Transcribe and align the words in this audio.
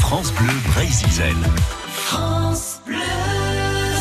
France 0.00 0.32
Bleu 0.34 0.52
Brésil. 0.72 1.36
France 1.88 2.80
Bleu. 2.84 2.96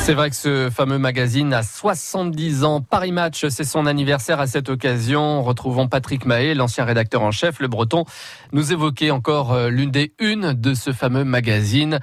C'est 0.04 0.13
vrai 0.13 0.32
que 0.32 0.36
ce 0.36 0.70
fameux 0.71 0.98
magazine 0.98 1.54
a 1.54 1.62
70 1.62 2.63
ans. 2.63 2.82
Paris 2.82 3.11
Match, 3.11 3.45
c'est 3.50 3.63
son 3.63 3.85
anniversaire 3.85 4.39
à 4.39 4.47
cette 4.47 4.69
occasion. 4.69 5.43
Retrouvons 5.43 5.87
Patrick 5.87 6.25
Mahé, 6.25 6.55
l'ancien 6.55 6.83
rédacteur 6.83 7.21
en 7.21 7.31
chef, 7.31 7.59
le 7.59 7.67
breton, 7.67 8.05
nous 8.54 8.71
évoquer 8.71 9.11
encore 9.11 9.54
euh, 9.54 9.70
l'une 9.70 9.91
des 9.91 10.13
unes 10.20 10.54
de 10.54 10.73
ce 10.73 10.93
fameux 10.93 11.26
magazine 11.26 12.00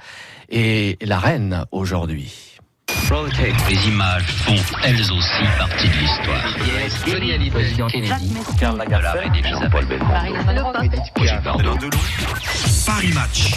et 0.47 0.97
la 1.01 1.19
reine 1.19 1.65
aujourd'hui. 1.71 2.57
Les 3.69 3.87
images 3.87 4.27
font 4.27 4.55
elles 4.83 4.99
aussi 4.99 5.43
partie 5.57 5.87
de 5.87 5.93
l'histoire. 5.93 6.57
Johnny 7.05 7.31
Hallyday, 7.31 7.73
Kennedy, 7.89 8.33
Paris 12.87 13.11
Match. 13.13 13.51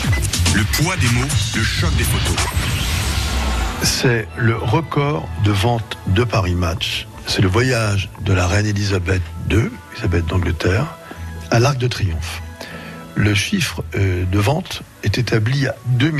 Le 0.57 0.65
poids 0.65 0.97
des 0.97 1.09
mots, 1.11 1.29
le 1.55 1.63
choc 1.63 1.95
des 1.97 2.03
photos. 2.03 2.37
C'est 3.85 4.27
le 4.37 4.57
record 4.57 5.29
de 5.45 5.53
vente 5.53 5.99
de 6.09 6.25
Paris 6.25 6.57
Match. 6.57 7.07
C'est 7.29 7.41
le 7.41 7.47
voyage 7.47 8.11
de 8.23 8.33
la 8.33 8.49
reine 8.49 8.67
Elisabeth 8.67 9.23
II, 9.49 9.71
Elisabeth 9.93 10.27
d'Angleterre, 10.27 10.97
à 11.53 11.61
l'Arc 11.61 11.79
de 11.79 11.87
Triomphe. 11.87 12.43
Le 13.15 13.33
chiffre 13.33 13.85
euh, 13.95 14.25
de 14.25 14.39
vente 14.41 14.83
est 15.05 15.17
établi 15.17 15.69
à 15.69 15.77
2 15.87 16.13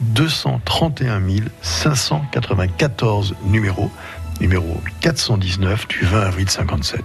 231 0.00 1.20
594 1.60 3.34
numéros, 3.44 3.92
numéro 4.40 4.80
419 5.02 5.86
du 5.88 6.00
20 6.06 6.20
avril 6.22 6.48
57. 6.48 7.04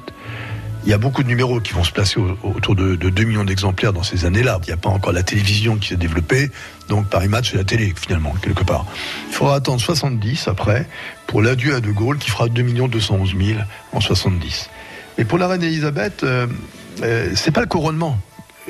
Il 0.86 0.90
y 0.90 0.94
a 0.94 0.98
beaucoup 0.98 1.24
de 1.24 1.28
numéros 1.28 1.60
qui 1.60 1.74
vont 1.74 1.84
se 1.84 1.92
placer 1.92 2.20
au- 2.20 2.38
autour 2.44 2.76
de, 2.76 2.96
de 2.96 3.10
2 3.10 3.24
millions 3.26 3.44
d'exemplaires 3.44 3.92
dans 3.94 4.04
ces 4.04 4.26
années-là. 4.26 4.60
Il 4.64 4.68
n'y 4.68 4.74
a 4.74 4.78
pas 4.78 4.90
encore 4.90 5.12
la 5.12 5.24
télévision 5.24 5.76
qui 5.78 5.90
s'est 5.90 5.98
développée, 5.98 6.50
donc 6.88 7.08
Paris 7.10 7.28
Match 7.28 7.52
c'est 7.52 7.58
la 7.58 7.64
télé 7.66 7.94
finalement, 7.96 8.34
quelque 8.42 8.64
part. 8.64 8.86
Il 9.28 9.34
faudra 9.36 9.56
attendre 9.56 9.82
70 9.82 10.48
après 10.48 10.88
pour 11.28 11.42
l'adieu 11.42 11.76
à 11.76 11.82
De 11.82 11.92
Gaulle 11.92 12.18
qui 12.18 12.30
fera 12.32 12.48
2 12.48 12.64
211 12.64 13.36
000 13.38 13.60
en 13.94 14.00
70. 14.00 14.70
Et 15.18 15.26
pour 15.26 15.38
la 15.38 15.48
reine 15.48 15.64
Elisabeth, 15.64 16.24
euh, 16.24 16.48
euh, 17.04 17.30
c'est 17.36 17.52
pas 17.52 17.62
le 17.62 17.68
couronnement 17.68 18.18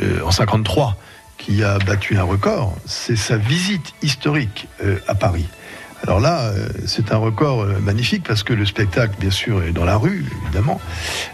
euh, 0.02 0.22
en 0.26 0.32
53 0.32 0.98
qui 1.38 1.64
a 1.64 1.78
battu 1.80 2.18
un 2.18 2.24
record, 2.24 2.76
c'est 2.86 3.16
sa 3.16 3.38
visite 3.38 3.94
historique 4.02 4.68
euh, 4.84 4.98
à 5.08 5.16
Paris. 5.16 5.46
Alors 6.04 6.20
là, 6.20 6.46
euh, 6.46 6.70
c'est 6.86 7.12
un 7.12 7.18
record 7.18 7.62
euh, 7.62 7.80
magnifique 7.82 8.24
parce 8.26 8.44
que 8.44 8.54
le 8.54 8.66
spectacle, 8.66 9.16
bien 9.20 9.32
sûr, 9.32 9.64
est 9.64 9.72
dans 9.72 9.84
la 9.84 9.98
rue, 9.98 10.26
évidemment. 10.46 10.80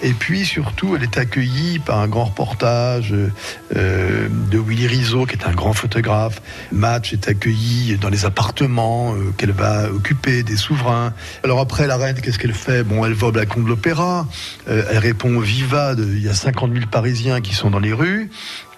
Et 0.02 0.14
puis 0.14 0.46
surtout, 0.46 0.96
elle 0.96 1.04
est 1.04 1.18
accueillie 1.18 1.80
par 1.80 2.00
un 2.00 2.08
grand 2.08 2.26
reportage 2.26 3.14
euh, 3.14 4.28
de 4.30 4.58
Willy 4.58 4.88
Rizzo, 4.88 5.26
qui 5.26 5.36
est 5.36 5.46
un 5.46 5.54
grand 5.54 5.74
photographe. 5.74 6.42
Match 6.72 7.14
est 7.14 7.28
accueilli 7.28 7.98
dans 7.98 8.10
les 8.10 8.26
appartements 8.26 9.14
qu'elle 9.38 9.52
va 9.52 9.92
occuper 9.92 10.44
des 10.44 10.58
souverains. 10.58 11.14
Alors 11.44 11.60
après, 11.60 11.86
la 11.86 11.98
reine, 11.98 12.20
qu'est-ce 12.20 12.40
qu'elle 12.40 12.54
fait? 12.54 12.84
Bon, 12.84 13.06
elle 13.06 13.14
va 13.14 13.28
au 13.28 13.32
balcon 13.32 13.62
de 13.62 13.68
l'opéra. 13.68 14.28
elle 14.68 14.98
répond 14.98 15.40
Viva. 15.40 15.94
Il 15.98 16.24
y 16.24 16.30
a 16.30 16.34
50 16.34 16.74
000 16.74 16.86
Parisiens 16.92 17.42
qui 17.42 17.54
sont 17.54 17.70
dans 17.70 17.80
les 17.80 17.94
rues. 17.94 18.30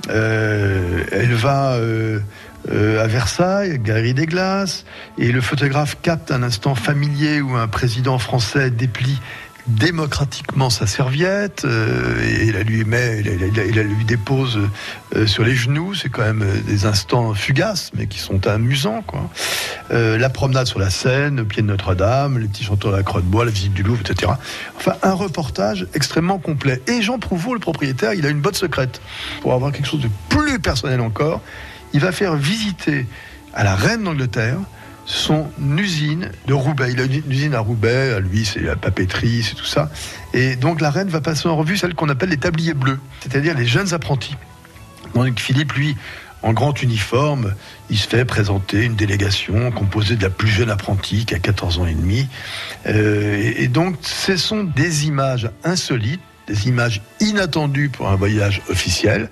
Elle 0.09 1.33
va 1.33 1.77
euh, 2.71 3.03
à 3.03 3.07
Versailles, 3.07 3.79
Galerie 3.79 4.13
des 4.13 4.25
Glaces, 4.25 4.85
et 5.17 5.31
le 5.31 5.41
photographe 5.41 5.97
capte 6.01 6.31
un 6.31 6.43
instant 6.43 6.75
familier 6.75 7.41
où 7.41 7.55
un 7.55 7.67
président 7.67 8.17
français 8.19 8.69
déplie 8.69 9.19
démocratiquement 9.67 10.69
sa 10.69 10.87
serviette 10.87 11.65
euh, 11.65 12.21
et 12.23 12.51
la 12.51 12.63
lui 12.63 12.85
met, 12.85 13.19
il, 13.19 13.75
la 13.75 13.83
lui 13.83 14.05
dépose 14.05 14.59
euh, 15.15 15.27
sur 15.27 15.43
les 15.43 15.55
genoux. 15.55 15.93
C'est 15.93 16.09
quand 16.09 16.23
même 16.23 16.41
euh, 16.41 16.61
des 16.61 16.85
instants 16.85 17.33
fugaces, 17.33 17.91
mais 17.93 18.07
qui 18.07 18.19
sont 18.19 18.47
amusants. 18.47 19.03
Quoi. 19.05 19.29
La 19.89 20.29
promenade 20.29 20.67
sur 20.67 20.79
la 20.79 20.89
Seine, 20.89 21.41
au 21.41 21.45
pied 21.45 21.61
de 21.61 21.67
Notre-Dame, 21.67 22.39
les 22.39 22.47
petits 22.47 22.63
chanteurs 22.63 22.91
de 22.91 22.97
la 22.97 23.03
Croix 23.03 23.21
de 23.21 23.25
Bois, 23.25 23.45
la 23.45 23.51
visite 23.51 23.73
du 23.73 23.83
Louvre, 23.83 24.01
etc. 24.01 24.31
Enfin, 24.77 24.93
un 25.03 25.13
reportage 25.13 25.87
extrêmement 25.93 26.39
complet. 26.39 26.81
Et 26.87 27.01
Jean 27.01 27.19
Prouveau, 27.19 27.53
le 27.53 27.59
propriétaire, 27.59 28.13
il 28.13 28.25
a 28.25 28.29
une 28.29 28.41
botte 28.41 28.55
secrète 28.55 29.01
pour 29.41 29.53
avoir 29.53 29.71
quelque 29.71 29.87
chose 29.87 30.01
de 30.01 30.09
plus 30.29 30.59
personnel 30.59 31.01
encore. 31.01 31.41
Il 31.93 31.99
va 31.99 32.11
faire 32.11 32.35
visiter 32.35 33.05
à 33.53 33.63
la 33.63 33.75
reine 33.75 34.03
d'Angleterre 34.03 34.59
son 35.05 35.47
usine 35.77 36.31
de 36.47 36.53
Roubaix. 36.53 36.91
Il 36.91 36.99
a 36.99 37.05
une 37.05 37.31
usine 37.31 37.55
à 37.55 37.59
Roubaix, 37.59 38.13
à 38.13 38.19
lui 38.19 38.45
c'est 38.45 38.59
la 38.59 38.75
papeterie, 38.75 39.41
c'est 39.41 39.55
tout 39.55 39.65
ça. 39.65 39.89
Et 40.33 40.55
donc 40.55 40.81
la 40.81 40.91
reine 40.91 41.07
va 41.07 41.21
passer 41.21 41.47
en 41.47 41.55
revue 41.55 41.77
celle 41.77 41.95
qu'on 41.95 42.09
appelle 42.09 42.29
les 42.29 42.37
tabliers 42.37 42.73
bleus, 42.73 42.99
c'est-à-dire 43.21 43.55
les 43.57 43.65
jeunes 43.65 43.93
apprentis. 43.93 44.35
Donc 45.15 45.39
Philippe, 45.39 45.73
lui, 45.73 45.95
en 46.43 46.53
grand 46.53 46.81
uniforme, 46.81 47.53
il 47.89 47.97
se 47.97 48.07
fait 48.07 48.25
présenter 48.25 48.83
une 48.83 48.95
délégation 48.95 49.71
composée 49.71 50.15
de 50.15 50.23
la 50.23 50.29
plus 50.29 50.49
jeune 50.49 50.69
apprentie 50.69 51.25
qui 51.25 51.33
a 51.33 51.39
14 51.39 51.79
ans 51.79 51.87
et 51.87 51.93
demi. 51.93 52.27
Euh, 52.85 53.53
et, 53.57 53.67
donc 53.67 53.95
ce 54.01 54.37
sont 54.37 54.63
des 54.63 55.07
images 55.07 55.49
insolites, 55.63 56.21
des 56.47 56.67
images 56.67 57.01
inattendues 57.19 57.89
pour 57.89 58.09
un 58.09 58.15
voyage 58.15 58.61
officiel. 58.69 59.29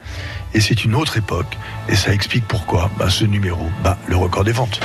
Et 0.54 0.62
c'est 0.62 0.86
une 0.86 0.96
autre 0.96 1.18
époque. 1.18 1.58
Et 1.90 1.96
ça 1.96 2.14
explique 2.14 2.48
pourquoi 2.48 2.90
bah, 2.98 3.10
ce 3.10 3.26
numéro, 3.26 3.66
bah, 3.84 3.98
le 4.08 4.16
record 4.16 4.44
des 4.44 4.52
ventes. 4.52 4.80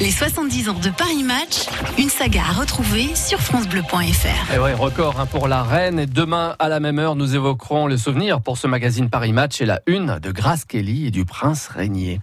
Les 0.00 0.12
70 0.12 0.68
ans 0.68 0.78
de 0.78 0.90
Paris 0.90 1.24
Match, 1.24 1.66
une 1.98 2.08
saga 2.08 2.42
à 2.48 2.52
retrouver 2.52 3.16
sur 3.16 3.40
francebleu.fr. 3.40 4.54
Et 4.54 4.58
ouais, 4.58 4.72
record 4.72 5.18
hein, 5.18 5.26
pour 5.26 5.48
la 5.48 5.64
reine. 5.64 5.98
Et 5.98 6.06
demain, 6.06 6.54
à 6.60 6.68
la 6.68 6.78
même 6.78 7.00
heure, 7.00 7.16
nous 7.16 7.34
évoquerons 7.34 7.88
le 7.88 7.96
souvenir 7.96 8.40
pour 8.40 8.58
ce 8.58 8.68
magazine 8.68 9.10
Paris 9.10 9.32
Match 9.32 9.60
et 9.60 9.66
la 9.66 9.80
une 9.86 10.20
de 10.20 10.30
Grace 10.30 10.64
Kelly 10.64 11.08
et 11.08 11.10
du 11.10 11.24
prince 11.24 11.66
Régnier. 11.66 12.20